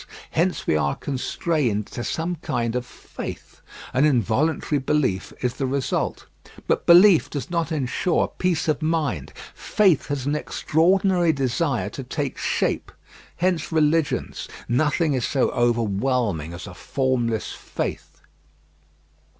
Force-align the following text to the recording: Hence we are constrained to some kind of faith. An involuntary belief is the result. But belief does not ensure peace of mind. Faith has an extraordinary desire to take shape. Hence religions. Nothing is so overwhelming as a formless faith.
Hence 0.31 0.65
we 0.65 0.75
are 0.75 0.95
constrained 0.95 1.85
to 1.91 2.03
some 2.03 2.37
kind 2.37 2.75
of 2.75 2.87
faith. 2.87 3.61
An 3.93 4.03
involuntary 4.03 4.79
belief 4.79 5.31
is 5.43 5.53
the 5.53 5.67
result. 5.67 6.25
But 6.65 6.87
belief 6.87 7.29
does 7.29 7.51
not 7.51 7.71
ensure 7.71 8.27
peace 8.39 8.67
of 8.67 8.81
mind. 8.81 9.31
Faith 9.53 10.07
has 10.07 10.25
an 10.25 10.35
extraordinary 10.35 11.31
desire 11.31 11.91
to 11.91 12.03
take 12.03 12.39
shape. 12.39 12.91
Hence 13.35 13.71
religions. 13.71 14.47
Nothing 14.67 15.13
is 15.13 15.23
so 15.23 15.51
overwhelming 15.51 16.51
as 16.55 16.65
a 16.65 16.73
formless 16.73 17.51
faith. 17.51 18.21